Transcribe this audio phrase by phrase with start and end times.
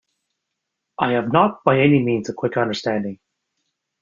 [0.97, 3.19] I have not by any means a quick understanding.